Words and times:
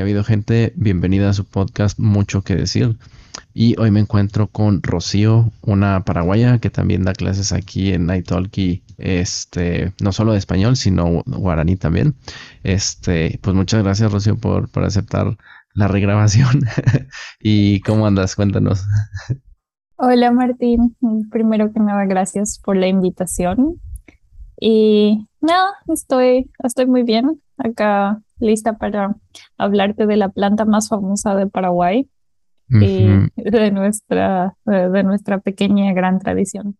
ha 0.00 0.02
habido 0.02 0.24
gente. 0.24 0.72
Bienvenida 0.76 1.28
a 1.28 1.34
su 1.34 1.44
podcast 1.44 1.98
Mucho 1.98 2.42
que 2.42 2.56
decir. 2.56 2.96
Y 3.52 3.78
hoy 3.78 3.90
me 3.90 4.00
encuentro 4.00 4.46
con 4.46 4.82
Rocío, 4.82 5.52
una 5.60 6.04
paraguaya 6.04 6.58
que 6.58 6.70
también 6.70 7.04
da 7.04 7.12
clases 7.12 7.52
aquí 7.52 7.92
en 7.92 8.08
Italki, 8.08 8.82
este, 8.96 9.92
no 10.00 10.12
solo 10.12 10.32
de 10.32 10.38
español, 10.38 10.76
sino 10.76 11.22
guaraní 11.26 11.76
también. 11.76 12.14
Este, 12.62 13.38
pues 13.42 13.54
muchas 13.54 13.82
gracias, 13.82 14.10
Rocío, 14.10 14.38
por, 14.38 14.70
por 14.70 14.84
aceptar 14.84 15.36
la 15.74 15.86
regrabación. 15.86 16.62
¿Y 17.40 17.80
cómo 17.80 18.06
andas? 18.06 18.36
Cuéntanos. 18.36 18.84
Hola, 19.96 20.32
Martín. 20.32 20.96
Primero 21.30 21.72
que 21.72 21.80
nada, 21.80 22.06
gracias 22.06 22.58
por 22.64 22.76
la 22.76 22.88
invitación. 22.88 23.82
Y 24.58 25.28
nada, 25.42 25.72
estoy, 25.88 26.50
estoy 26.64 26.86
muy 26.86 27.02
bien 27.02 27.42
acá 27.58 28.22
lista 28.40 28.78
para 28.78 29.16
hablarte 29.56 30.06
de 30.06 30.16
la 30.16 30.30
planta 30.30 30.64
más 30.64 30.88
famosa 30.88 31.34
de 31.34 31.46
Paraguay 31.46 32.08
y 32.68 33.06
de 33.36 33.70
nuestra, 33.72 34.54
de 34.64 35.02
nuestra 35.02 35.40
pequeña 35.40 35.92
gran 35.92 36.20
tradición. 36.20 36.76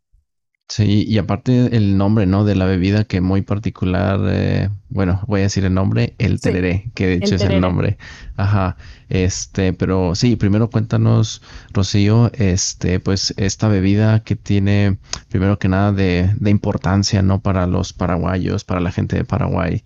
Sí, 0.71 1.05
y 1.05 1.19
aparte 1.19 1.77
el 1.77 1.99
nombre, 1.99 2.27
¿no? 2.27 2.45
De 2.45 2.55
la 2.55 2.65
bebida 2.65 3.03
que 3.03 3.21
muy 3.21 3.43
particular, 3.43 4.21
eh, 4.29 4.71
bueno, 4.89 5.21
voy 5.27 5.41
a 5.41 5.43
decir 5.43 5.65
el 5.65 5.75
nombre, 5.75 6.15
el 6.19 6.41
tereré, 6.41 6.93
que 6.95 7.09
de 7.09 7.15
hecho 7.15 7.35
es 7.35 7.43
el 7.43 7.61
nombre. 7.61 7.99
Ajá, 8.37 8.77
este, 9.09 9.73
pero 9.73 10.15
sí, 10.15 10.37
primero 10.37 10.71
cuéntanos, 10.71 11.43
Rocío, 11.73 12.31
este, 12.35 13.01
pues 13.01 13.35
esta 13.37 13.67
bebida 13.67 14.23
que 14.23 14.37
tiene, 14.37 14.99
primero 15.29 15.59
que 15.59 15.69
nada, 15.69 15.91
de, 15.91 16.31
de 16.39 16.51
importancia, 16.51 17.21
¿no? 17.21 17.43
Para 17.43 17.67
los 17.67 17.93
paraguayos, 17.93 18.63
para 18.63 18.79
la 18.79 18.93
gente 18.93 19.17
de 19.17 19.25
Paraguay, 19.25 19.83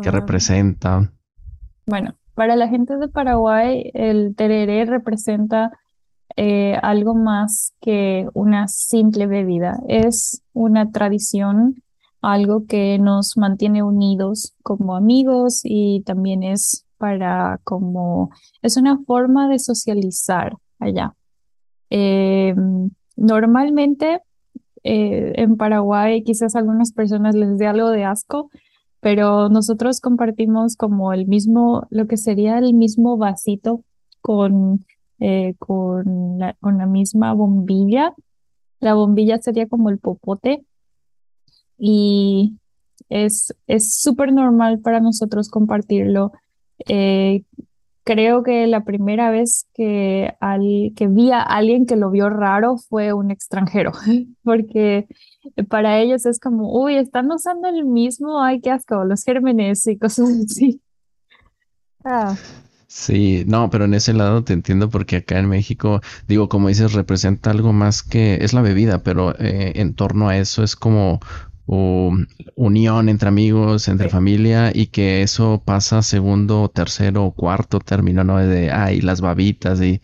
que 0.00 0.08
ah. 0.08 0.12
representa. 0.12 1.12
Bueno, 1.86 2.14
para 2.34 2.56
la 2.56 2.68
gente 2.68 2.96
de 2.96 3.08
Paraguay, 3.08 3.90
el 3.94 4.34
tereré 4.34 4.84
representa 4.86 5.70
eh, 6.36 6.76
algo 6.82 7.14
más 7.14 7.74
que 7.80 8.26
una 8.32 8.68
simple 8.68 9.26
bebida. 9.26 9.78
Es 9.88 10.42
una 10.54 10.90
tradición, 10.90 11.82
algo 12.22 12.66
que 12.66 12.98
nos 12.98 13.36
mantiene 13.36 13.82
unidos 13.82 14.54
como 14.62 14.96
amigos 14.96 15.60
y 15.64 16.02
también 16.04 16.42
es 16.42 16.86
para 16.96 17.60
como, 17.64 18.30
es 18.62 18.76
una 18.76 18.98
forma 19.04 19.48
de 19.48 19.58
socializar 19.58 20.54
allá. 20.78 21.14
Eh, 21.90 22.54
normalmente 23.16 24.20
eh, 24.84 25.32
en 25.36 25.56
Paraguay 25.56 26.22
quizás 26.22 26.54
a 26.54 26.60
algunas 26.60 26.92
personas 26.92 27.34
les 27.34 27.58
dé 27.58 27.66
algo 27.66 27.90
de 27.90 28.04
asco, 28.04 28.50
pero 29.02 29.50
nosotros 29.50 30.00
compartimos 30.00 30.76
como 30.76 31.12
el 31.12 31.26
mismo, 31.26 31.86
lo 31.90 32.06
que 32.06 32.16
sería 32.16 32.56
el 32.58 32.72
mismo 32.72 33.18
vasito 33.18 33.84
con 34.22 34.86
eh, 35.24 35.54
con, 35.60 36.40
la, 36.40 36.86
misma 36.86 37.32
bombilla. 37.32 38.12
La 38.80 38.94
bombilla 38.94 39.38
sería 39.38 39.68
como 39.68 39.88
el 39.88 39.98
popote 40.00 40.64
y 41.78 42.58
es 43.08 43.54
súper 43.78 44.32
normal 44.32 44.80
para 44.80 44.98
nosotros 44.98 45.48
compartirlo. 45.48 46.32
Eh, 46.88 47.44
creo 48.04 48.42
que 48.42 48.66
la 48.66 48.84
primera 48.84 49.30
vez 49.30 49.66
que, 49.74 50.34
al, 50.40 50.92
que 50.96 51.08
vi 51.08 51.30
a 51.30 51.40
alguien 51.40 51.86
que 51.86 51.96
lo 51.96 52.10
vio 52.10 52.28
raro 52.28 52.76
fue 52.76 53.12
un 53.12 53.30
extranjero, 53.30 53.92
porque 54.42 55.06
para 55.68 56.00
ellos 56.00 56.26
es 56.26 56.38
como, 56.38 56.72
uy, 56.72 56.96
están 56.96 57.30
usando 57.30 57.68
el 57.68 57.84
mismo, 57.84 58.42
ay, 58.42 58.60
qué 58.60 58.70
asco, 58.70 59.04
los 59.04 59.24
gérmenes 59.24 59.86
y 59.86 59.98
cosas 59.98 60.28
así. 60.44 60.80
Ah. 62.04 62.36
Sí, 62.88 63.44
no, 63.46 63.70
pero 63.70 63.86
en 63.86 63.94
ese 63.94 64.12
lado 64.12 64.44
te 64.44 64.52
entiendo 64.52 64.90
porque 64.90 65.16
acá 65.16 65.38
en 65.38 65.48
México, 65.48 66.02
digo, 66.28 66.50
como 66.50 66.68
dices, 66.68 66.92
representa 66.92 67.50
algo 67.50 67.72
más 67.72 68.02
que 68.02 68.44
es 68.44 68.52
la 68.52 68.60
bebida, 68.60 69.02
pero 69.02 69.34
eh, 69.38 69.72
en 69.76 69.94
torno 69.94 70.28
a 70.28 70.36
eso 70.36 70.62
es 70.62 70.76
como 70.76 71.18
unión 71.66 73.08
entre 73.08 73.28
amigos, 73.28 73.88
entre 73.88 74.08
familia 74.08 74.70
y 74.74 74.88
que 74.88 75.22
eso 75.22 75.62
pasa 75.64 76.02
segundo, 76.02 76.68
tercero 76.68 77.24
o 77.24 77.32
cuarto 77.32 77.78
término, 77.78 78.24
¿no? 78.24 78.38
De, 78.38 78.70
ay, 78.70 79.00
las 79.00 79.20
babitas 79.20 79.80
y 79.80 80.00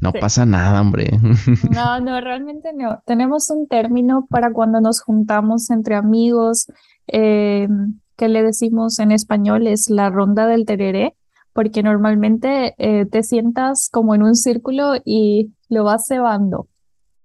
no 0.00 0.12
pasa 0.12 0.46
nada, 0.46 0.80
hombre. 0.80 1.10
No, 1.74 2.00
no, 2.00 2.20
realmente 2.20 2.72
no. 2.72 3.02
Tenemos 3.06 3.50
un 3.50 3.66
término 3.68 4.26
para 4.28 4.52
cuando 4.52 4.80
nos 4.80 5.00
juntamos 5.00 5.70
entre 5.70 5.94
amigos, 5.94 6.66
eh, 7.06 7.68
que 8.16 8.28
le 8.28 8.42
decimos 8.42 8.98
en 8.98 9.12
español 9.12 9.66
es 9.66 9.90
la 9.90 10.10
ronda 10.10 10.46
del 10.46 10.66
tereré 10.66 11.14
porque 11.58 11.82
normalmente 11.82 12.76
eh, 12.78 13.04
te 13.06 13.24
sientas 13.24 13.88
como 13.90 14.14
en 14.14 14.22
un 14.22 14.36
círculo 14.36 14.92
y 15.04 15.52
lo 15.68 15.82
vas 15.82 16.06
cebando. 16.06 16.68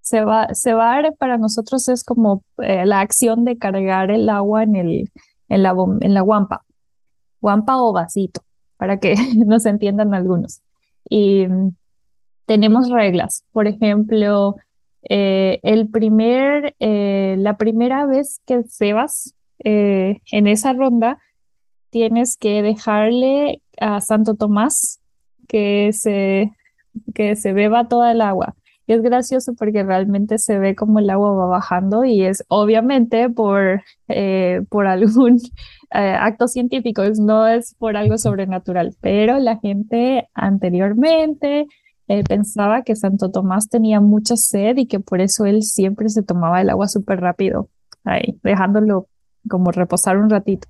Cebar 0.04 1.16
para 1.18 1.38
nosotros 1.38 1.88
es 1.88 2.04
como 2.04 2.42
eh, 2.58 2.84
la 2.86 3.00
acción 3.00 3.44
de 3.44 3.58
cargar 3.58 4.10
el 4.10 4.28
agua 4.28 4.62
en, 4.62 4.76
el, 4.76 5.10
en, 5.48 5.62
la, 5.62 5.74
en 6.00 6.14
la 6.14 6.20
guampa, 6.20 6.64
guampa 7.40 7.80
o 7.80 7.92
vasito, 7.92 8.42
para 8.76 8.98
que 8.98 9.14
nos 9.46 9.66
entiendan 9.66 10.14
algunos. 10.14 10.60
Y 11.08 11.46
tenemos 12.46 12.90
reglas, 12.90 13.44
por 13.52 13.66
ejemplo, 13.66 14.56
eh, 15.08 15.60
el 15.62 15.88
primer, 15.88 16.74
la 16.78 17.56
primera 17.56 18.06
vez 18.06 18.40
que 18.46 18.62
cebas 18.64 19.34
en 19.58 20.46
esa 20.46 20.72
ronda, 20.72 21.18
tienes 21.90 22.36
que 22.36 22.62
dejarle 22.62 23.62
a 23.80 24.00
Santo 24.00 24.34
Tomás 24.34 25.00
que 25.46 25.92
se, 25.92 26.50
que 27.14 27.36
se 27.36 27.52
beba 27.52 27.86
toda 27.86 28.12
el 28.12 28.20
agua. 28.20 28.56
Y 28.86 28.92
es 28.92 29.02
gracioso 29.02 29.54
porque 29.54 29.82
realmente 29.82 30.38
se 30.38 30.58
ve 30.58 30.74
como 30.74 30.98
el 30.98 31.08
agua 31.10 31.32
va 31.32 31.46
bajando 31.46 32.04
y 32.04 32.22
es 32.22 32.44
obviamente 32.48 33.30
por, 33.30 33.82
eh, 34.08 34.62
por 34.68 34.86
algún 34.86 35.38
eh, 35.94 36.16
acto 36.18 36.48
científico, 36.48 37.02
no 37.18 37.46
es 37.46 37.74
por 37.78 37.96
algo 37.96 38.18
sobrenatural, 38.18 38.94
pero 39.00 39.38
la 39.38 39.58
gente 39.58 40.28
anteriormente 40.34 41.66
eh, 42.08 42.22
pensaba 42.24 42.82
que 42.82 42.96
Santo 42.96 43.30
Tomás 43.30 43.68
tenía 43.70 44.00
mucha 44.00 44.36
sed 44.36 44.76
y 44.76 44.86
que 44.86 45.00
por 45.00 45.20
eso 45.20 45.46
él 45.46 45.62
siempre 45.62 46.08
se 46.10 46.22
tomaba 46.22 46.60
el 46.60 46.68
agua 46.68 46.86
súper 46.86 47.20
rápido, 47.20 47.70
ahí, 48.04 48.38
dejándolo 48.42 49.08
como 49.48 49.70
reposar 49.70 50.18
un 50.18 50.28
ratito. 50.28 50.68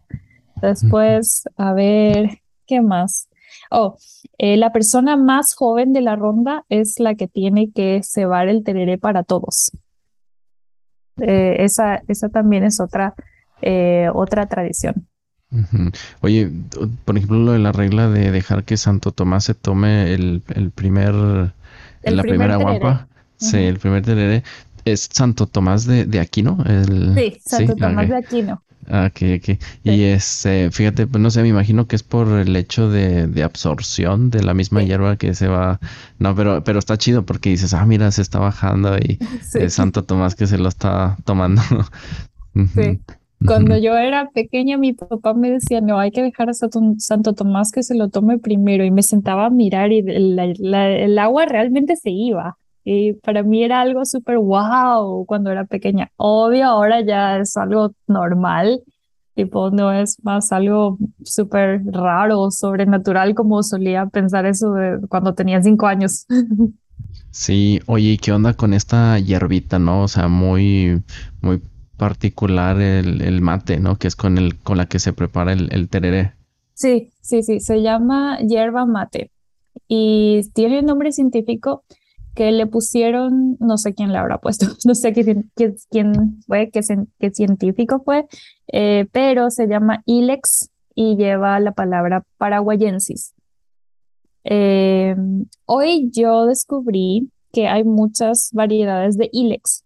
Después, 0.62 1.44
a 1.56 1.72
ver, 1.72 2.38
¿qué 2.66 2.80
más? 2.80 3.28
Oh, 3.70 3.96
eh, 4.38 4.56
la 4.56 4.72
persona 4.72 5.16
más 5.16 5.54
joven 5.54 5.92
de 5.92 6.00
la 6.00 6.16
ronda 6.16 6.64
es 6.68 6.98
la 6.98 7.14
que 7.14 7.28
tiene 7.28 7.70
que 7.72 8.00
cebar 8.02 8.48
el 8.48 8.64
tereré 8.64 8.98
para 8.98 9.22
todos. 9.22 9.72
Eh, 11.18 11.56
esa, 11.60 12.02
esa 12.08 12.28
también 12.28 12.64
es 12.64 12.80
otra, 12.80 13.14
eh, 13.62 14.08
otra 14.12 14.46
tradición. 14.46 15.06
Oye, 16.20 16.50
por 17.04 17.16
ejemplo, 17.16 17.56
la 17.56 17.70
regla 17.70 18.08
de 18.08 18.32
dejar 18.32 18.64
que 18.64 18.76
Santo 18.76 19.12
Tomás 19.12 19.44
se 19.44 19.54
tome 19.54 20.12
el, 20.12 20.42
primer, 20.74 21.14
la 21.14 22.22
primera 22.22 22.56
guapa, 22.56 23.06
sí, 23.36 23.58
el 23.58 23.78
primer 23.78 24.02
tereré, 24.04 24.42
es 24.84 25.08
Santo 25.12 25.46
Tomás 25.46 25.86
de, 25.86 26.06
de 26.06 26.18
Aquino. 26.20 26.58
El, 26.66 27.14
sí, 27.14 27.38
Santo 27.44 27.76
Tomás 27.76 28.08
de 28.08 28.16
Aquino. 28.16 28.62
Ah, 28.88 29.10
ok, 29.10 29.22
ok. 29.38 29.58
Y 29.84 30.02
este, 30.02 30.70
fíjate, 30.70 31.06
pues 31.06 31.22
no 31.22 31.30
sé, 31.30 31.42
me 31.42 31.48
imagino 31.48 31.86
que 31.86 31.96
es 31.96 32.02
por 32.02 32.28
el 32.28 32.54
hecho 32.56 32.90
de, 32.90 33.26
de 33.26 33.42
absorción 33.42 34.30
de 34.30 34.42
la 34.42 34.54
misma 34.54 34.82
hierba 34.82 35.16
que 35.16 35.34
se 35.34 35.48
va. 35.48 35.80
No, 36.18 36.34
pero, 36.34 36.64
pero 36.64 36.78
está 36.78 36.96
chido 36.96 37.24
porque 37.24 37.50
dices, 37.50 37.74
ah, 37.74 37.86
mira, 37.86 38.10
se 38.10 38.22
está 38.22 38.38
bajando 38.38 38.96
y 38.98 39.18
es 39.54 39.74
Santo 39.74 40.04
Tomás 40.04 40.34
que 40.34 40.46
se 40.46 40.58
lo 40.58 40.68
está 40.68 41.16
tomando. 41.24 41.62
sí. 42.74 43.00
Cuando 43.46 43.76
yo 43.76 43.96
era 43.96 44.30
pequeña, 44.30 44.78
mi 44.78 44.94
papá 44.94 45.34
me 45.34 45.50
decía, 45.50 45.80
no, 45.80 45.98
hay 45.98 46.10
que 46.10 46.22
dejar 46.22 46.48
a 46.48 46.54
Santo, 46.54 47.32
Tomás 47.34 47.72
que 47.72 47.82
se 47.82 47.94
lo 47.94 48.08
tome 48.08 48.38
primero. 48.38 48.84
Y 48.84 48.90
me 48.90 49.02
sentaba 49.02 49.46
a 49.46 49.50
mirar 49.50 49.92
y 49.92 49.98
el 49.98 51.18
agua 51.18 51.44
realmente 51.44 51.96
se 51.96 52.10
iba. 52.10 52.56
Y 52.84 53.14
para 53.14 53.42
mí 53.42 53.64
era 53.64 53.80
algo 53.80 54.04
súper 54.04 54.38
wow 54.38 55.24
cuando 55.26 55.50
era 55.50 55.64
pequeña. 55.64 56.10
Obvio, 56.16 56.66
ahora 56.66 57.00
ya 57.00 57.38
es 57.38 57.56
algo 57.56 57.92
normal, 58.06 58.82
tipo, 59.34 59.70
no 59.70 59.92
es 59.92 60.22
más 60.22 60.52
algo 60.52 60.98
súper 61.22 61.82
raro 61.86 62.40
o 62.40 62.50
sobrenatural 62.50 63.34
como 63.34 63.62
solía 63.62 64.06
pensar 64.06 64.46
eso 64.46 64.72
de 64.72 64.98
cuando 65.08 65.34
tenía 65.34 65.62
cinco 65.62 65.86
años. 65.86 66.26
Sí, 67.30 67.80
oye, 67.86 68.16
¿qué 68.22 68.30
onda 68.30 68.54
con 68.54 68.72
esta 68.72 69.18
hierbita, 69.18 69.80
no? 69.80 70.04
O 70.04 70.08
sea, 70.08 70.28
muy, 70.28 71.02
muy 71.40 71.60
particular 71.96 72.80
el, 72.80 73.22
el 73.22 73.40
mate, 73.40 73.80
¿no? 73.80 73.96
Que 73.96 74.06
es 74.06 74.14
con, 74.14 74.38
el, 74.38 74.58
con 74.60 74.76
la 74.76 74.86
que 74.86 75.00
se 75.00 75.12
prepara 75.12 75.52
el, 75.52 75.68
el 75.72 75.88
tereré. 75.88 76.34
Sí, 76.74 77.10
sí, 77.20 77.42
sí, 77.42 77.58
se 77.58 77.82
llama 77.82 78.38
hierba 78.38 78.86
mate 78.86 79.32
y 79.88 80.42
tiene 80.54 80.80
un 80.80 80.86
nombre 80.86 81.12
científico 81.12 81.84
que 82.34 82.50
le 82.50 82.66
pusieron, 82.66 83.56
no 83.60 83.78
sé 83.78 83.94
quién 83.94 84.12
le 84.12 84.18
habrá 84.18 84.38
puesto, 84.38 84.66
no 84.84 84.94
sé 84.94 85.12
quién, 85.12 85.50
quién, 85.90 86.40
fue, 86.46 86.70
qué, 86.70 86.80
qué, 87.18 87.30
científico 87.30 88.02
fue, 88.04 88.26
eh, 88.72 89.06
pero 89.12 89.50
se 89.50 89.66
llama 89.66 90.02
Ilex 90.06 90.70
y 90.94 91.16
lleva 91.16 91.58
la 91.60 91.72
palabra 91.72 92.24
paraguayensis. 92.38 93.34
Em, 94.44 95.46
hoy 95.64 96.10
yo 96.12 96.46
descubrí 96.46 97.30
que 97.52 97.68
hay 97.68 97.84
muchas 97.84 98.50
variedades 98.52 99.16
de 99.16 99.30
Ilex, 99.32 99.84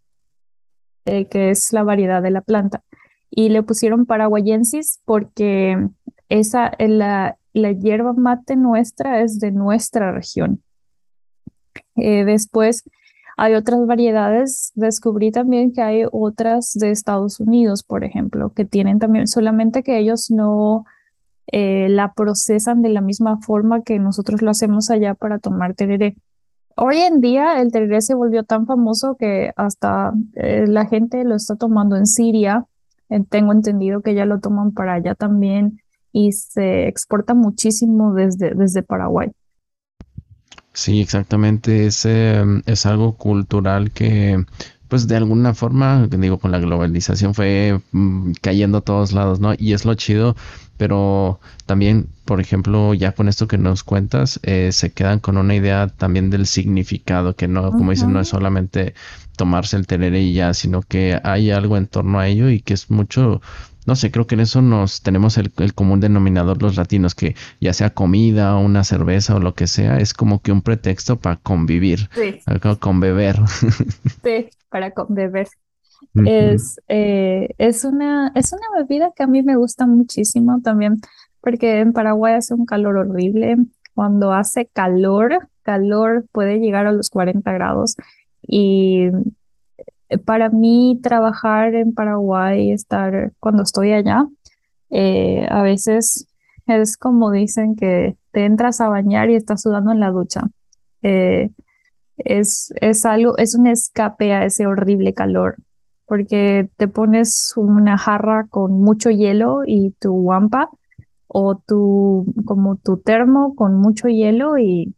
eh, 1.05 1.27
que 1.27 1.51
es 1.51 1.73
la 1.73 1.85
variedad 1.85 2.23
de 2.23 2.31
la 2.31 2.41
planta, 2.41 2.83
y 3.31 3.51
le 3.51 3.63
pusieron 3.63 4.07
paraguayensis 4.07 5.01
porque 5.05 5.77
esa, 6.29 6.73
la, 6.79 7.39
la 7.53 7.73
hierba 7.73 8.15
mate 8.15 8.57
nuestra 8.57 9.23
es 9.23 9.39
de 9.39 9.53
nuestra 9.53 10.13
región. 10.13 10.63
Eh, 12.01 12.25
después 12.25 12.85
hay 13.37 13.55
otras 13.55 13.87
variedades. 13.87 14.73
Descubrí 14.75 15.31
también 15.31 15.73
que 15.73 15.83
hay 15.83 16.05
otras 16.11 16.73
de 16.75 16.91
Estados 16.91 17.41
Unidos, 17.41 17.83
por 17.83 18.05
ejemplo, 18.05 18.51
que 18.51 18.65
tienen 18.65 18.99
también, 18.99 19.27
solamente 19.27 19.83
que 19.83 19.99
ellos 19.99 20.31
no 20.31 20.85
eh, 21.51 21.89
la 21.89 22.13
procesan 22.13 22.83
de 22.83 22.91
la 22.91 23.01
misma 23.01 23.39
forma 23.41 23.83
que 23.83 23.99
nosotros 23.99 24.43
lo 24.43 24.51
hacemos 24.51 24.91
allá 24.91 25.15
para 25.15 25.39
tomar 25.39 25.75
tereré. 25.75 26.17
Hoy 26.77 26.99
en 26.99 27.21
día 27.21 27.61
el 27.61 27.73
tereré 27.73 28.01
se 28.03 28.15
volvió 28.15 28.45
tan 28.45 28.67
famoso 28.67 29.17
que 29.17 29.53
hasta 29.57 30.13
eh, 30.35 30.67
la 30.67 30.87
gente 30.87 31.25
lo 31.25 31.35
está 31.35 31.57
tomando 31.57 31.97
en 31.97 32.07
Siria. 32.07 32.67
tengo 33.31 33.53
entendido 33.53 34.03
que 34.03 34.15
ya 34.15 34.27
lo 34.27 34.41
toman 34.41 34.73
para 34.73 34.95
allá 34.95 35.15
también 35.15 35.81
y 36.13 36.33
se 36.33 36.89
exporta 36.89 37.35
muchísimo 37.35 38.15
desde, 38.15 38.55
desde 38.55 38.83
Paraguay. 38.83 39.31
Sí, 40.79 41.01
exactamente. 41.01 41.87
Es, 41.87 42.05
em, 42.05 42.63
es 42.67 42.87
algo 42.87 43.17
cultural 43.17 43.91
que, 43.91 44.45
pues 44.87 45.09
de 45.09 45.17
alguna 45.17 45.53
forma, 45.53 46.07
digo, 46.07 46.39
con 46.39 46.53
la 46.53 46.61
globalización 46.61 47.35
fue 47.35 47.81
mm, 47.91 48.33
cayendo 48.41 48.79
a 48.79 48.81
todos 48.83 49.11
lados, 49.13 49.41
¿no? 49.41 49.55
Y 49.59 49.73
es 49.73 49.85
lo 49.85 49.95
chido, 49.95 50.37
pero 50.77 51.41
también, 51.67 52.07
por 52.25 52.41
ejemplo, 52.41 52.95
ya 52.95 53.11
con 53.13 53.29
esto 53.29 53.49
que 53.49 53.59
nos 53.59 53.83
cuentas, 53.83 54.39
eh, 54.45 54.71
se 54.73 54.93
quedan 54.93 55.19
con 55.19 55.37
una 55.37 55.57
idea 55.57 55.89
también 55.89 56.31
del 56.31 56.47
significado, 56.47 57.35
que 57.35 57.49
no, 57.49 57.73
como 57.73 57.91
dicen, 57.91 58.13
no 58.13 58.21
es 58.21 58.29
solamente 58.29 58.95
tomarse 59.37 59.77
el 59.77 59.87
tereré 59.89 60.23
y 60.23 60.35
ya, 60.35 60.55
sino 60.55 60.83
que 60.83 61.21
hay 61.25 61.51
algo 61.51 61.77
en 61.77 61.89
torno 61.89 62.21
a 62.21 62.29
ello 62.29 62.51
y 62.51 62.61
que 62.61 62.75
es 62.75 62.89
mucho 62.91 63.43
no 63.89 63.97
sé, 63.97 64.11
creo 64.11 64.27
que 64.27 64.35
en 64.35 64.43
eso 64.43 64.61
nos 64.61 65.01
tenemos 65.01 65.39
el, 65.39 65.51
común 65.75 65.99
denominador 65.99 66.63
los 66.63 66.77
latinos, 66.77 67.15
que 67.15 67.35
ya 67.59 67.73
sea 67.73 67.89
comida 67.89 68.55
o 68.55 68.61
una 68.61 68.85
cerveza 68.85 69.35
o 69.35 69.41
lo 69.41 69.55
que 69.55 69.67
sea, 69.67 69.97
es 69.97 70.13
como 70.13 70.43
que 70.43 70.53
un 70.53 70.61
pretexto 70.61 71.19
para 71.19 71.37
convivir, 71.37 72.11
sí. 72.13 72.39
con 72.81 73.01
beber. 73.01 73.37
Sí, 74.23 74.51
para 74.69 74.91
conbeber. 74.91 75.49
es, 76.27 76.79
eh, 76.89 77.49
es, 77.57 77.85
una, 77.87 78.31
es 78.35 78.53
una 78.53 78.83
bebida 78.83 79.11
que 79.17 79.23
a 79.23 79.27
mí 79.27 79.43
me 79.43 79.57
gusta 79.57 79.87
muchísimo 79.87 80.61
también, 80.63 80.97
porque 81.41 81.81
en 81.81 81.95
Paraguay 81.95 82.35
hace 82.35 82.53
un 82.53 82.67
calor 82.67 82.99
horrible. 82.99 83.57
Cuando 83.95 84.35
hace 84.35 84.67
calor, 84.67 85.49
calor 85.63 86.27
puede 86.31 86.59
llegar 86.59 86.87
a 86.87 86.93
los 86.93 87.09
40 87.09 87.51
grados 87.53 87.97
y 88.43 89.09
para 90.25 90.49
mí 90.51 90.99
trabajar 91.03 91.75
en 91.75 91.93
Paraguay, 91.93 92.73
estar 92.73 93.33
cuando 93.41 93.63
estoy 93.63 93.93
allá, 93.93 94.27
eh, 94.91 95.47
a 95.51 95.63
veces 95.63 96.27
es 96.67 96.97
como 96.97 97.31
dicen 97.31 97.77
que 97.77 98.17
te 98.33 98.45
entras 98.45 98.81
a 98.81 98.89
bañar 98.89 99.31
y 99.31 99.35
estás 99.35 99.63
sudando 99.63 99.93
en 99.93 100.01
la 100.01 100.11
ducha. 100.11 100.43
Eh, 101.03 101.51
es, 102.19 102.73
es 102.81 103.05
algo, 103.07 103.37
es 103.39 103.55
un 103.55 103.67
escape 103.67 104.33
a 104.33 104.45
ese 104.45 104.67
horrible 104.67 105.15
calor, 105.15 105.57
porque 106.07 106.69
te 106.77 106.89
pones 106.89 107.53
una 107.57 107.97
jarra 107.99 108.47
con 108.49 108.81
mucho 108.81 109.11
hielo 109.11 109.63
y 109.67 109.93
tu 110.01 110.13
guampa 110.13 110.71
o 111.27 111.57
tu, 111.57 112.27
como 112.45 112.77
tu 112.77 112.99
termo 112.99 113.55
con 113.55 113.75
mucho 113.75 114.09
hielo 114.09 114.59
y 114.59 114.95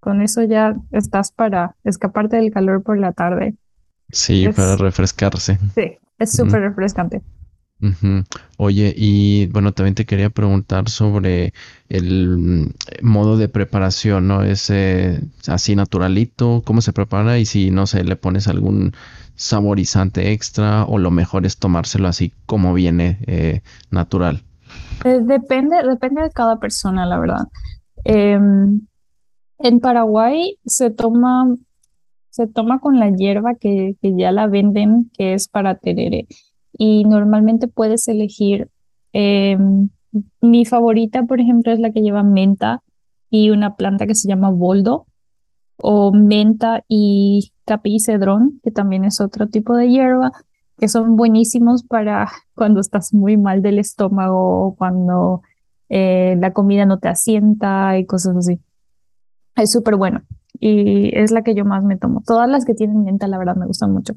con 0.00 0.22
eso 0.22 0.42
ya 0.42 0.76
estás 0.90 1.32
para 1.32 1.76
escaparte 1.84 2.36
del 2.36 2.52
calor 2.52 2.82
por 2.82 2.98
la 2.98 3.12
tarde. 3.12 3.56
Sí, 4.12 4.46
para 4.54 4.76
refrescarse. 4.76 5.58
Sí, 5.74 5.98
es 6.18 6.32
súper 6.32 6.60
refrescante. 6.60 7.22
Oye, 8.58 8.94
y 8.96 9.46
bueno, 9.46 9.72
también 9.72 9.96
te 9.96 10.04
quería 10.04 10.30
preguntar 10.30 10.88
sobre 10.88 11.52
el 11.88 12.38
mm, 12.38 12.72
modo 13.02 13.36
de 13.36 13.48
preparación, 13.48 14.28
¿no? 14.28 14.42
Es 14.44 14.72
así 15.48 15.74
naturalito, 15.74 16.62
¿cómo 16.64 16.80
se 16.80 16.92
prepara? 16.92 17.38
Y 17.38 17.44
si, 17.44 17.72
no 17.72 17.86
sé, 17.86 18.04
le 18.04 18.14
pones 18.14 18.46
algún 18.46 18.92
saborizante 19.34 20.32
extra 20.32 20.84
o 20.84 20.98
lo 20.98 21.10
mejor 21.10 21.44
es 21.44 21.56
tomárselo 21.56 22.06
así 22.06 22.32
como 22.46 22.72
viene 22.72 23.18
eh, 23.26 23.62
natural. 23.90 24.44
Eh, 25.04 25.18
depende, 25.20 25.82
depende 25.82 26.22
de 26.22 26.30
cada 26.30 26.58
persona, 26.58 27.04
la 27.06 27.18
verdad. 27.18 27.48
Em, 28.04 28.82
en 29.58 29.80
Paraguay 29.80 30.56
se 30.64 30.90
toma 30.90 31.56
se 32.32 32.46
toma 32.46 32.80
con 32.80 32.98
la 32.98 33.10
hierba 33.10 33.56
que, 33.56 33.94
ya 34.02 34.32
la 34.32 34.46
venden, 34.46 35.10
que 35.12 35.34
es 35.34 35.48
para 35.48 35.74
tereré. 35.76 36.26
Y 36.72 37.04
normalmente 37.04 37.68
puedes 37.68 38.08
elegir, 38.08 38.70
em, 39.12 39.90
mi 40.40 40.64
favorita, 40.64 41.24
por 41.24 41.40
ejemplo, 41.40 41.72
es 41.72 41.78
la 41.78 41.92
que 41.92 42.00
lleva 42.00 42.22
menta 42.22 42.82
y 43.28 43.50
una 43.50 43.76
planta 43.76 44.06
que 44.06 44.14
se 44.14 44.28
llama 44.28 44.50
boldo, 44.50 45.06
o 45.76 46.10
menta 46.12 46.84
y 46.88 47.52
capí 47.66 48.00
cedrón, 48.00 48.60
que 48.64 48.70
también 48.70 49.04
es 49.04 49.20
otro 49.20 49.48
tipo 49.48 49.76
de 49.76 49.90
hierba, 49.90 50.32
que 50.78 50.88
son 50.88 51.16
buenísimos 51.16 51.84
para 51.84 52.30
cuando 52.54 52.80
estás 52.80 53.12
muy 53.12 53.36
mal 53.36 53.60
del 53.60 53.78
estómago 53.78 54.68
o 54.68 54.74
cuando 54.74 55.42
eh, 55.90 56.36
la 56.40 56.54
comida 56.54 56.86
no 56.86 56.98
te 56.98 57.08
asienta 57.08 57.98
y 57.98 58.06
cosas 58.06 58.36
así. 58.38 58.58
Es 59.54 59.70
súper 59.70 59.96
bueno 59.96 60.22
y 60.64 61.10
es 61.18 61.32
la 61.32 61.42
que 61.42 61.56
yo 61.56 61.64
más 61.64 61.82
me 61.82 61.96
tomo. 61.96 62.22
Todas 62.24 62.48
las 62.48 62.64
que 62.64 62.74
tienen 62.74 63.02
menta, 63.02 63.26
la 63.26 63.36
verdad, 63.36 63.56
me 63.56 63.66
gustan 63.66 63.92
mucho. 63.92 64.14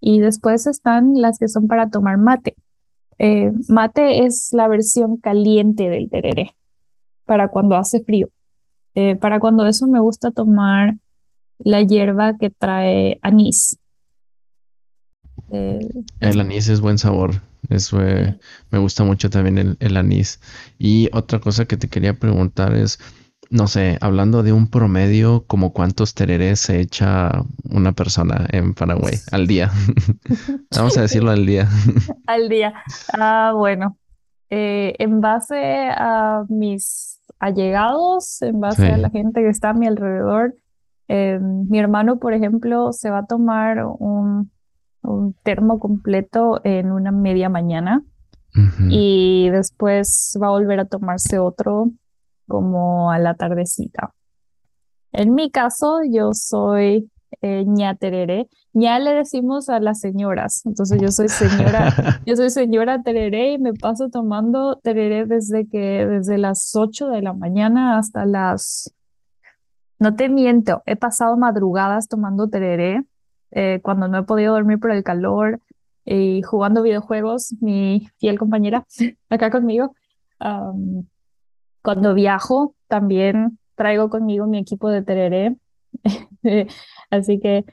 Y 0.00 0.20
después 0.20 0.66
están 0.66 1.12
las 1.20 1.38
que 1.38 1.48
son 1.48 1.68
para 1.68 1.90
tomar 1.90 2.16
mate. 2.16 2.56
Eh, 3.18 3.52
mate 3.68 4.24
es 4.24 4.48
la 4.52 4.68
versión 4.68 5.18
caliente 5.18 5.90
del 5.90 6.08
tereré, 6.08 6.56
para 7.26 7.48
cuando 7.48 7.76
hace 7.76 8.02
frío. 8.02 8.30
Eh, 8.94 9.16
para 9.16 9.38
cuando 9.38 9.66
eso 9.66 9.86
me 9.86 10.00
gusta 10.00 10.30
tomar 10.30 10.94
la 11.58 11.82
hierba 11.82 12.38
que 12.38 12.48
trae 12.48 13.18
anís. 13.20 13.78
el 15.50 16.40
anís 16.40 16.70
es 16.70 16.80
buen 16.80 16.96
sabor. 16.96 17.42
Eso 17.68 17.98
me 17.98 18.78
gusta 18.78 19.04
mucho 19.04 19.28
también 19.28 19.58
el, 19.58 19.76
el 19.78 19.98
anís. 19.98 20.40
Y 20.78 21.10
otra 21.12 21.38
cosa 21.38 21.66
que 21.66 21.76
te 21.76 21.88
quería 21.88 22.14
preguntar 22.14 22.74
es, 22.74 22.98
no 23.52 23.66
sé, 23.66 23.98
hablando 24.00 24.42
de 24.42 24.54
un 24.54 24.66
promedio, 24.66 25.44
como 25.46 25.74
cuántos 25.74 26.14
tererés 26.14 26.58
se 26.58 26.80
echa 26.80 27.30
una 27.70 27.92
persona 27.92 28.46
en 28.50 28.72
Paraguay 28.72 29.14
al 29.30 29.46
día. 29.46 29.70
Vamos 30.74 30.96
a 30.96 31.02
decirlo 31.02 31.30
al 31.30 31.44
día. 31.44 31.68
al 32.26 32.48
día. 32.48 32.72
Ah, 33.12 33.52
bueno. 33.54 33.98
Eh, 34.48 34.94
en 34.98 35.20
base 35.20 35.88
a 35.90 36.44
mis 36.48 37.20
allegados, 37.38 38.40
en 38.40 38.60
base 38.60 38.86
a 38.86 38.96
la 38.96 39.10
gente 39.10 39.42
que 39.42 39.48
está 39.48 39.70
a 39.70 39.74
mi 39.74 39.86
alrededor, 39.86 40.54
eh, 41.08 41.38
mi 41.40 41.78
hermano, 41.78 42.18
por 42.18 42.32
ejemplo, 42.32 42.92
se 42.92 43.10
va 43.10 43.18
a 43.18 43.26
tomar 43.26 43.84
un, 43.84 44.50
termo 45.42 45.80
completo 45.80 46.60
en 46.64 46.92
una 46.92 47.10
media 47.10 47.48
mañana 47.48 48.04
y 48.88 49.48
después 49.50 50.38
va 50.40 50.46
a 50.46 50.50
volver 50.50 50.78
a 50.78 50.84
tomarse 50.84 51.40
otro 51.40 51.90
como 52.46 53.10
a 53.10 53.18
la 53.18 53.34
tardecita. 53.34 54.12
En 55.12 55.34
mi 55.34 55.50
caso, 55.50 56.00
yo 56.10 56.32
soy 56.32 57.10
eh, 57.40 57.64
ña 57.66 57.94
tereré. 57.96 58.48
ña 58.72 58.98
le 58.98 59.14
decimos 59.14 59.68
a 59.68 59.80
las 59.80 60.00
señoras. 60.00 60.62
Entonces 60.66 61.00
yo 61.00 61.08
soy 61.08 61.28
señora, 61.28 61.92
yo 62.26 62.36
soy 62.36 62.50
señora 62.50 63.02
tereré 63.02 63.52
y 63.52 63.58
me 63.58 63.72
paso 63.72 64.10
tomando 64.10 64.76
tereré 64.76 65.26
desde 65.26 65.66
que, 65.68 66.06
desde 66.06 66.38
las 66.38 66.74
8 66.74 67.08
de 67.08 67.22
la 67.22 67.32
mañana 67.32 67.98
hasta 67.98 68.26
las, 68.26 68.94
no 69.98 70.14
te 70.14 70.28
miento, 70.28 70.82
he 70.86 70.96
pasado 70.96 71.36
madrugadas 71.36 72.08
tomando 72.08 72.48
tereré 72.48 73.04
eh, 73.50 73.80
cuando 73.82 74.08
no 74.08 74.18
he 74.18 74.22
podido 74.24 74.54
dormir 74.54 74.78
por 74.80 74.90
el 74.90 75.04
calor 75.04 75.60
y 76.04 76.42
jugando 76.42 76.82
videojuegos, 76.82 77.54
mi 77.60 78.08
fiel 78.18 78.38
compañera 78.38 78.84
acá 79.30 79.50
conmigo. 79.50 79.94
Cuando 81.82 82.14
viajo, 82.14 82.74
también 82.88 83.58
traigo 83.74 84.08
conmigo 84.08 84.46
mi 84.46 84.58
equipo 84.58 84.88
de 84.88 85.02
tereré. 85.02 85.56
Así 87.10 87.40
que 87.40 87.64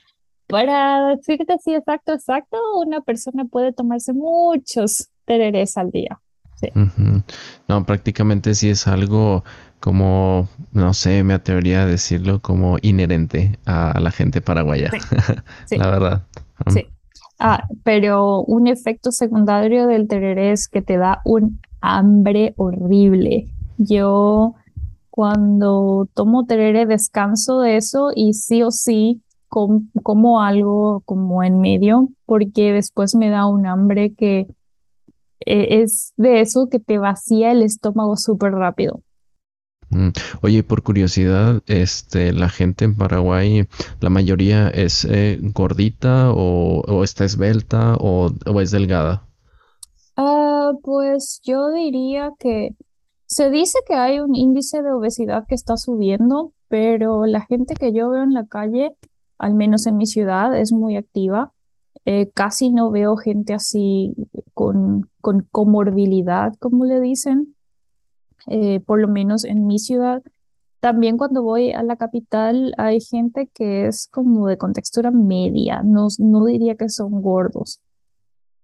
para 0.47 1.15
decirte 1.15 1.53
así 1.53 1.75
exacto, 1.75 2.11
exacto, 2.11 2.57
una 2.83 3.01
persona 3.01 3.45
puede 3.45 3.71
tomarse 3.71 4.13
muchos 4.13 5.09
tererés 5.25 5.77
al 5.77 5.91
día. 5.91 6.19
No, 7.67 7.85
prácticamente 7.85 8.55
sí 8.55 8.69
es 8.69 8.87
algo 8.87 9.43
como, 9.79 10.49
no 10.73 10.93
sé, 10.93 11.23
me 11.23 11.35
atrevería 11.35 11.83
a 11.83 11.85
decirlo 11.85 12.41
como 12.41 12.77
inherente 12.81 13.59
a 13.65 13.99
la 13.99 14.11
gente 14.11 14.41
paraguaya. 14.41 14.89
la 15.71 15.89
verdad. 15.89 16.23
Sí. 16.67 16.87
Ah, 17.39 17.67
pero 17.83 18.41
un 18.41 18.67
efecto 18.67 19.11
secundario 19.11 19.87
del 19.87 20.07
tereré 20.07 20.51
es 20.51 20.67
que 20.67 20.81
te 20.81 20.97
da 20.97 21.21
un 21.23 21.61
hambre 21.79 22.53
horrible. 22.57 23.47
Yo 23.79 24.55
cuando 25.09 26.07
tomo 26.13 26.45
tereré 26.45 26.85
descanso 26.85 27.61
de 27.61 27.77
eso 27.77 28.11
y 28.13 28.33
sí 28.33 28.61
o 28.61 28.71
sí 28.71 29.23
como 29.47 30.41
algo 30.41 31.01
como 31.05 31.41
en 31.43 31.59
medio 31.59 32.09
porque 32.25 32.71
después 32.71 33.15
me 33.15 33.29
da 33.29 33.47
un 33.47 33.65
hambre 33.65 34.13
que 34.13 34.47
eh, 35.45 35.81
es 35.81 36.13
de 36.17 36.41
eso 36.41 36.67
que 36.69 36.79
te 36.79 36.97
vacía 36.99 37.51
el 37.51 37.63
estómago 37.63 38.15
súper 38.17 38.51
rápido. 38.51 39.01
Mm. 39.89 40.09
Oye, 40.41 40.63
por 40.63 40.83
curiosidad, 40.83 41.63
este, 41.65 42.31
la 42.33 42.49
gente 42.49 42.85
en 42.85 42.95
Paraguay, 42.95 43.67
la 44.01 44.09
mayoría 44.09 44.69
es 44.69 45.05
eh, 45.05 45.39
gordita 45.41 46.31
o, 46.31 47.03
está 47.03 47.25
esbelta 47.25 47.95
o, 47.99 48.31
es 48.61 48.71
delgada. 48.71 49.25
Ah, 50.15 50.73
pues 50.83 51.41
yo 51.43 51.71
diría 51.71 52.31
que 52.37 52.75
se 53.29 53.51
dice 53.51 53.77
que 53.87 53.93
hay 53.93 54.19
un 54.19 54.35
índice 54.35 54.81
de 54.81 54.91
obesidad 54.91 55.45
que 55.47 55.53
está 55.53 55.77
subiendo, 55.77 56.51
pero 56.67 57.25
la 57.27 57.41
gente 57.41 57.75
que 57.75 57.93
yo 57.93 58.09
veo 58.09 58.23
en 58.23 58.33
la 58.33 58.47
calle, 58.47 58.95
al 59.37 59.53
menos 59.53 59.85
en 59.85 59.97
mi 59.97 60.07
ciudad, 60.07 60.57
es 60.57 60.73
muy 60.73 60.97
activa. 60.97 61.53
Eh, 62.05 62.31
casi 62.33 62.71
no 62.71 62.89
veo 62.89 63.17
gente 63.17 63.53
así 63.53 64.15
con, 64.55 65.09
con 65.21 65.47
comorbilidad, 65.51 66.53
como 66.59 66.85
le 66.85 66.99
dicen. 66.99 67.55
Eh, 68.47 68.79
por 68.79 68.99
lo 68.99 69.07
menos 69.07 69.45
en 69.45 69.67
mi 69.67 69.77
ciudad. 69.77 70.23
También 70.79 71.17
cuando 71.17 71.43
voy 71.43 71.71
a 71.71 71.83
la 71.83 71.97
capital 71.97 72.73
hay 72.77 72.99
gente 72.99 73.47
que 73.53 73.85
es 73.85 74.07
como 74.11 74.47
de 74.47 74.57
contextura 74.57 75.11
media, 75.11 75.83
no, 75.83 76.07
no 76.17 76.45
diría 76.45 76.75
que 76.75 76.89
son 76.89 77.21
gordos. 77.21 77.81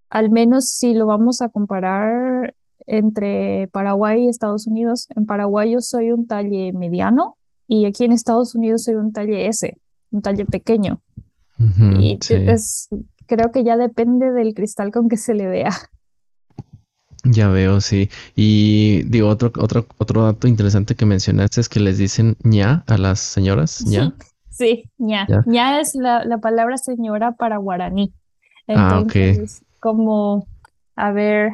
Al 0.10 0.32
menos 0.32 0.70
si 0.70 0.96
lo 0.96 1.06
vamos 1.06 1.42
a 1.42 1.50
comparar 1.50 2.56
entre 2.88 3.68
Paraguay 3.72 4.26
y 4.26 4.30
Estados 4.30 4.68
Unidos, 4.68 5.08
en 5.16 5.26
Paraguay 5.26 5.72
yo 5.72 5.82
soy 5.82 6.12
un 6.12 6.28
talle 6.28 6.72
mediano 6.74 7.38
y 7.68 7.86
aquí 7.86 8.06
en 8.06 8.12
Estados 8.12 8.56
Unidos 8.56 8.84
soy 8.84 8.96
un 8.96 9.12
talle 9.12 9.48
S, 9.48 9.78
un 10.12 10.22
talle 10.22 10.46
pequeño. 10.46 11.02
y 12.00 12.20
creo 13.28 13.52
que 13.52 13.64
ya 13.64 13.78
depende 13.78 14.32
del 14.32 14.54
cristal 14.54 14.92
con 14.92 15.10
que 15.10 15.18
se 15.18 15.34
le 15.34 15.48
vea. 15.48 15.72
Ya 17.26 17.48
veo, 17.48 17.82
sí. 17.82 18.10
Y 18.36 19.04
digo, 19.04 19.30
otro, 19.30 19.52
otro, 19.60 19.88
otro 19.98 20.24
dato 20.24 20.48
interesante 20.48 20.96
que 20.96 21.08
mencionaste 21.08 21.60
es 21.60 21.70
que 21.70 21.80
les 21.80 21.98
dicen 21.98 22.38
ña 22.44 22.84
a 22.88 22.98
las 22.98 23.20
señoras, 23.20 23.84
ña. 23.86 24.14
Sí, 24.52 24.92
ña. 24.98 25.26
ña. 25.46 25.80
es 25.80 25.96
la, 25.96 26.24
la, 26.24 26.38
palabra 26.38 26.78
señora 26.78 27.32
para 27.32 27.58
guaraní. 27.58 28.14
ah, 28.68 29.00
ok. 29.00 29.14
como, 29.80 30.48
a 30.96 31.12
ver, 31.12 31.52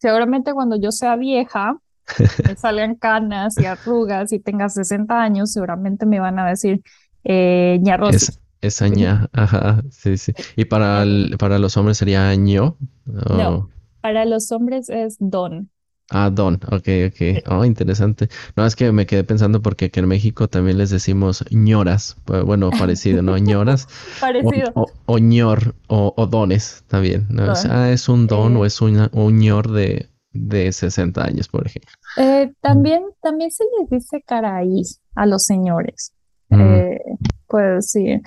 seguramente 0.00 0.52
cuando 0.52 0.76
yo 0.76 0.92
sea 0.92 1.16
vieja, 1.16 1.78
me 2.42 2.56
salgan 2.56 2.96
canas 2.96 3.58
y 3.58 3.66
arrugas 3.66 4.32
y 4.32 4.40
tenga 4.40 4.68
60 4.68 5.20
años, 5.22 5.52
seguramente 5.52 6.06
me 6.06 6.20
van 6.20 6.38
a 6.38 6.48
decir 6.48 6.82
eh, 7.24 7.78
ña 7.82 7.96
Rosy. 7.96 8.32
esa 8.60 8.88
ña, 8.88 9.28
ajá, 9.32 9.82
sí, 9.90 10.16
sí. 10.16 10.32
¿Y 10.56 10.64
para, 10.66 11.02
el, 11.02 11.36
para 11.38 11.58
los 11.58 11.76
hombres 11.76 11.98
sería 11.98 12.34
ño? 12.36 12.76
No. 13.04 13.68
Para 14.00 14.24
los 14.24 14.50
hombres 14.52 14.88
es 14.88 15.16
don. 15.18 15.70
Ah, 16.14 16.28
don, 16.30 16.60
ok, 16.70 16.88
ok. 17.08 17.50
Oh, 17.50 17.64
interesante. 17.64 18.28
No, 18.54 18.66
es 18.66 18.76
que 18.76 18.92
me 18.92 19.06
quedé 19.06 19.24
pensando 19.24 19.62
porque 19.62 19.86
aquí 19.86 20.00
en 20.00 20.08
México 20.08 20.46
también 20.46 20.76
les 20.76 20.90
decimos 20.90 21.42
ñoras. 21.50 22.16
Bueno, 22.26 22.70
parecido, 22.70 23.22
¿no? 23.22 23.38
ñoras. 23.38 23.88
parecido. 24.20 24.72
O, 25.06 25.18
ñor, 25.18 25.74
o, 25.88 26.26
dones 26.26 26.84
también. 26.86 27.26
¿no? 27.30 27.54
ah, 27.70 27.90
es 27.90 28.10
un 28.10 28.26
don 28.26 28.58
o 28.58 28.66
es 28.66 28.82
un, 28.82 29.08
ñor 29.38 29.70
de, 29.70 30.10
de 30.34 30.70
60 30.70 31.24
años, 31.24 31.48
por 31.48 31.66
ejemplo. 31.66 31.90
Eh, 32.18 32.52
también, 32.60 33.04
también 33.22 33.50
se 33.50 33.64
les 33.78 33.88
dice 33.88 34.22
caraí 34.26 34.82
a 35.14 35.24
los 35.24 35.44
señores. 35.44 36.12
Mm. 36.50 36.60
Eh, 36.60 37.00
pues 37.46 37.90
sí. 37.90 38.20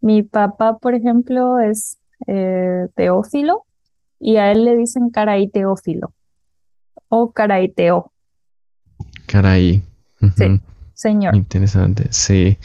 Mi 0.00 0.22
papá, 0.22 0.78
por 0.78 0.94
ejemplo, 0.94 1.58
es 1.58 1.98
eh, 2.28 2.86
teófilo 2.94 3.64
y 4.20 4.36
a 4.36 4.52
él 4.52 4.64
le 4.64 4.76
dicen 4.76 5.10
Caray 5.10 5.48
Teófilo 5.48 6.14
o 7.14 7.30
Caray 7.30 7.68
Teo. 7.68 8.10
Caray. 9.26 9.82
Sí, 10.34 10.60
señor. 10.94 11.36
Interesante, 11.36 12.06
sí, 12.10 12.56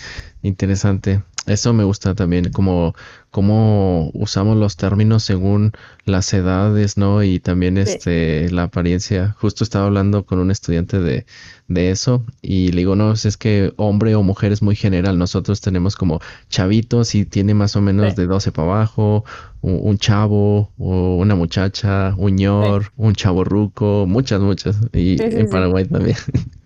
interesante. 0.42 1.22
Eso 1.48 1.74
me 1.74 1.86
gusta 1.86 2.13
también, 2.13 2.51
como 2.51 2.94
cómo 3.32 4.12
usamos 4.13 4.58
los 4.58 4.75
términos 4.75 5.24
según 5.24 5.72
las 6.06 6.34
edades, 6.34 6.98
¿no? 6.98 7.24
Y 7.24 7.39
también 7.39 7.77
este 7.77 8.50
la 8.51 8.63
apariencia. 8.63 9.36
Justo 9.39 9.63
estaba 9.63 9.86
hablando 9.86 10.25
con 10.25 10.39
un 10.39 10.51
estudiante 10.51 11.00
de, 11.00 11.25
de 11.70 11.92
eso 11.92 12.25
y 12.42 12.72
le 12.72 12.80
digo, 12.80 12.96
no, 12.98 13.13
es 13.13 13.38
que 13.38 13.74
hombre 13.77 14.16
o 14.16 14.24
mujer 14.24 14.51
es 14.51 14.62
muy 14.62 14.75
general. 14.75 15.18
Nosotros 15.18 15.62
tenemos 15.62 15.96
como 15.96 16.20
chavitos 16.50 17.16
y 17.16 17.25
tiene 17.25 17.54
más 17.54 17.77
o 17.77 17.82
menos 17.82 18.16
de 18.16 18.25
12 18.25 18.51
para 18.51 18.68
abajo, 18.68 19.24
un, 19.62 19.98
chavo 19.98 20.72
o 20.77 21.16
una 21.16 21.36
muchacha, 21.36 22.13
un 22.18 22.36
ñor, 22.36 22.92
un 22.98 23.16
chavo 23.16 23.44
ruco, 23.44 24.06
muchas, 24.06 24.42
muchas. 24.42 24.77
Y 24.94 25.22
en 25.22 25.50
Paraguay 25.50 25.86
también. 25.86 26.18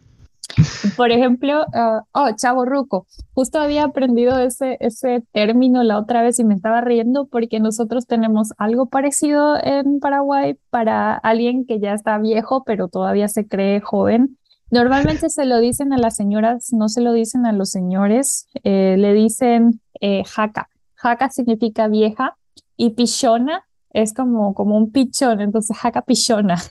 Por 0.98 1.12
ejemplo, 1.12 1.62
uh, 1.62 2.02
oh, 2.12 2.30
chavo 2.36 2.66
ruco. 2.66 3.08
Justo 3.34 3.60
había 3.60 3.86
aprendido 3.86 4.40
ese, 4.40 4.78
ese 4.80 5.24
término 5.32 5.84
la 5.84 5.98
otra 5.98 6.22
vez 6.22 6.40
y 6.40 6.44
me 6.44 6.56
estaba 6.56 6.82
riendo 6.82 7.26
porque 7.26 7.60
nosotros 7.60 8.08
tenemos 8.08 8.50
algo 8.58 8.88
parecido 8.88 9.56
en 9.64 10.00
Paraguay 10.00 10.58
para 10.70 11.16
alguien 11.16 11.66
que 11.66 11.80
ya 11.80 11.94
está 11.94 12.18
viejo 12.18 12.64
pero 12.66 12.88
todavía 12.88 13.28
se 13.28 13.48
cree 13.48 13.80
joven. 13.80 14.38
Normalmente 14.70 15.30
se 15.30 15.46
lo 15.46 15.60
dicen 15.60 15.92
a 15.92 15.98
las 15.98 16.16
señoras, 16.16 16.72
no 16.72 16.88
se 16.88 17.02
lo 17.02 17.12
dicen 17.12 17.46
a 17.46 17.52
los 17.52 17.70
señores, 17.70 18.48
eh, 18.64 18.96
le 18.98 19.14
dicen 19.14 19.82
eh, 20.00 20.24
jaca. 20.26 20.70
Jaca 20.96 21.30
significa 21.30 21.88
vieja 21.88 22.38
y 22.78 22.92
pichona 22.92 23.66
es 23.94 24.14
como, 24.14 24.54
como 24.54 24.78
un 24.78 24.92
pichón, 24.92 25.42
entonces 25.42 25.78
jaca 25.78 26.02
pichona. 26.04 26.62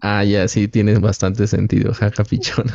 Ah, 0.00 0.24
ya, 0.24 0.48
sí, 0.48 0.66
tiene 0.66 0.98
bastante 0.98 1.46
sentido, 1.46 1.92
jaca 1.94 2.24
pichona. 2.24 2.72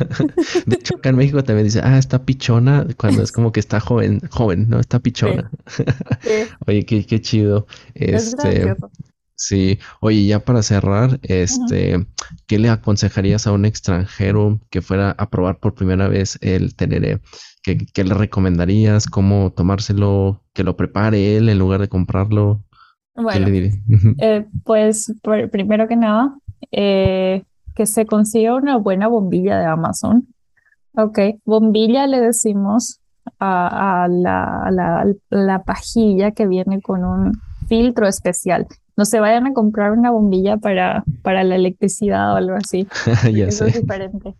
De 0.65 0.75
hecho, 0.75 0.95
acá 0.95 1.09
en 1.09 1.17
México 1.17 1.43
también 1.43 1.65
dice, 1.65 1.81
ah, 1.83 1.97
está 1.97 2.23
pichona, 2.23 2.87
cuando 2.97 3.23
es 3.23 3.31
como 3.31 3.51
que 3.51 3.59
está 3.59 3.79
joven, 3.79 4.21
joven, 4.29 4.69
¿no? 4.69 4.79
Está 4.79 4.99
pichona. 4.99 5.49
Oye, 6.67 6.85
qué, 6.85 7.05
qué 7.05 7.19
chido. 7.19 7.67
Este, 7.95 8.75
sí, 9.35 9.79
oye, 10.01 10.25
ya 10.25 10.39
para 10.39 10.63
cerrar, 10.63 11.19
este, 11.23 12.05
¿qué 12.47 12.59
le 12.59 12.69
aconsejarías 12.69 13.47
a 13.47 13.51
un 13.51 13.65
extranjero 13.65 14.59
que 14.69 14.81
fuera 14.81 15.11
a 15.11 15.29
probar 15.29 15.59
por 15.59 15.73
primera 15.73 16.07
vez 16.07 16.37
el 16.41 16.75
teneré? 16.75 17.21
¿Qué, 17.63 17.77
qué 17.77 18.03
le 18.03 18.13
recomendarías? 18.13 19.07
¿Cómo 19.07 19.51
tomárselo? 19.51 20.43
¿Que 20.53 20.63
lo 20.63 20.77
prepare 20.77 21.35
él 21.35 21.49
en 21.49 21.59
lugar 21.59 21.81
de 21.81 21.89
comprarlo? 21.89 22.63
Bueno, 23.21 23.47
eh, 24.19 24.45
pues 24.63 25.13
primero 25.51 25.88
que 25.88 25.95
nada, 25.95 26.35
eh, 26.71 27.43
que 27.75 27.85
se 27.85 28.05
consiga 28.05 28.55
una 28.55 28.77
buena 28.77 29.07
bombilla 29.07 29.57
de 29.59 29.65
Amazon. 29.65 30.27
Ok, 30.95 31.19
bombilla 31.45 32.07
le 32.07 32.19
decimos 32.19 32.99
a, 33.39 34.07
la, 34.09 35.05
la, 35.29 35.63
pajilla 35.63 36.31
que 36.31 36.47
viene 36.47 36.81
con 36.81 37.03
un 37.03 37.33
filtro 37.67 38.07
especial. 38.07 38.67
No 38.97 39.05
se 39.05 39.19
vayan 39.19 39.47
a 39.47 39.53
comprar 39.53 39.91
una 39.91 40.11
bombilla 40.11 40.57
para, 40.57 41.03
para 41.21 41.43
la 41.43 41.55
electricidad 41.55 42.33
o 42.33 42.38
algo 42.38 42.55
así. 42.55 42.88
Eso 43.23 43.65
es 43.65 43.81
diferente. 43.81 44.35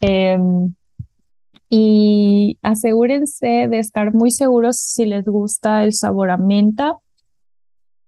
Em, 0.00 0.74
y 1.68 2.58
asegúrense 2.62 3.68
de 3.70 3.78
estar 3.78 4.12
muy 4.12 4.30
seguros 4.30 4.76
si 4.76 5.06
les 5.06 5.24
gusta 5.24 5.84
el 5.84 5.92
sabor 5.92 6.30
a 6.30 6.36
menta 6.36 6.96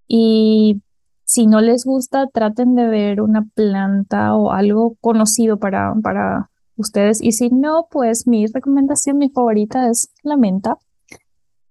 y 0.07 0.83
si 1.25 1.47
no 1.47 1.61
les 1.61 1.85
gusta, 1.85 2.27
traten 2.29 2.75
de 2.75 2.87
ver 2.87 3.21
una 3.21 3.47
planta 3.55 4.35
o 4.35 4.53
algo 4.53 4.97
conocido 5.01 5.59
para, 5.59 5.95
para 6.03 6.51
ustedes. 6.77 7.23
Y 7.23 7.33
si 7.33 7.51
no, 7.51 7.89
pues 7.91 8.27
mi 8.27 8.47
recomendación, 8.47 9.19
mi 9.19 9.31
favorita 9.31 9.89
es 9.89 10.11
la 10.23 10.37
menta. 10.37 10.79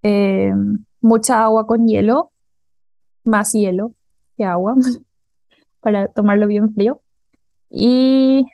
Eh, 0.01 0.53
mucha 1.01 1.43
agua 1.43 1.67
con 1.67 1.87
hielo, 1.87 2.31
más 3.23 3.53
hielo 3.53 3.93
que 4.35 4.45
agua, 4.45 4.75
para 5.81 6.07
tomarlo 6.07 6.47
bien 6.47 6.73
frío. 6.73 7.01
Y 7.69 8.47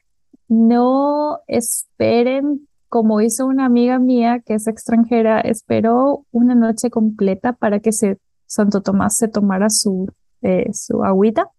no 0.47 1.39
esperen, 1.47 2.67
como 2.89 3.21
hizo 3.21 3.45
una 3.45 3.65
amiga 3.65 3.99
mía 3.99 4.41
que 4.45 4.55
es 4.55 4.67
extranjera, 4.67 5.39
esperó 5.41 6.25
una 6.31 6.55
noche 6.55 6.89
completa 6.89 7.53
para 7.53 7.79
que 7.79 7.91
se 7.91 8.19
Santo 8.49 8.81
Tomás 8.81 9.15
se 9.15 9.27
tomara 9.27 9.69
su, 9.69 10.11
eh, 10.41 10.69
su 10.73 11.03
agüita. 11.03 11.49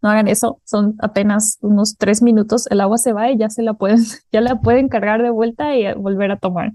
No 0.00 0.08
hagan 0.08 0.28
eso, 0.28 0.60
son 0.64 0.94
apenas 1.00 1.58
unos 1.60 1.96
tres 1.98 2.22
minutos, 2.22 2.66
el 2.70 2.80
agua 2.80 2.96
se 2.96 3.12
va 3.12 3.30
y 3.30 3.36
ya 3.36 3.50
se 3.50 3.62
la 3.62 3.74
pueden, 3.74 3.98
ya 4.32 4.40
la 4.40 4.60
pueden 4.60 4.88
cargar 4.88 5.22
de 5.22 5.30
vuelta 5.30 5.76
y 5.76 5.92
volver 5.94 6.30
a 6.30 6.38
tomar. 6.38 6.72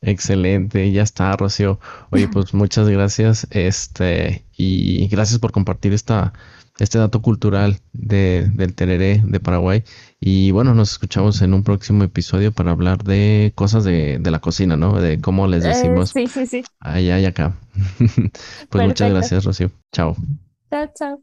Excelente, 0.00 0.92
ya 0.92 1.02
está, 1.02 1.36
Rocío. 1.36 1.80
Oye, 2.10 2.28
pues 2.28 2.54
muchas 2.54 2.88
gracias, 2.88 3.46
este, 3.50 4.44
y 4.56 5.08
gracias 5.08 5.38
por 5.40 5.50
compartir 5.50 5.92
esta, 5.92 6.32
este 6.78 6.98
dato 6.98 7.20
cultural 7.22 7.78
de, 7.92 8.50
del 8.54 8.74
Tereré 8.74 9.22
de 9.24 9.40
Paraguay. 9.40 9.84
Y 10.20 10.50
bueno, 10.50 10.74
nos 10.74 10.92
escuchamos 10.92 11.42
en 11.42 11.54
un 11.54 11.62
próximo 11.62 12.04
episodio 12.04 12.52
para 12.52 12.70
hablar 12.70 13.04
de 13.04 13.52
cosas 13.54 13.84
de, 13.84 14.18
de 14.18 14.30
la 14.30 14.40
cocina, 14.40 14.76
¿no? 14.76 15.00
De 15.00 15.20
cómo 15.20 15.46
les 15.46 15.64
eh, 15.64 15.68
decimos 15.68 16.10
sí, 16.10 16.26
sí, 16.26 16.46
sí. 16.46 16.64
allá 16.80 17.18
y 17.20 17.24
acá. 17.24 17.54
pues 18.70 18.86
muchas 18.86 19.10
gracias, 19.10 19.44
Rocío. 19.44 19.70
Chao. 19.92 20.16
Chao, 20.70 20.90
chao. 20.94 21.20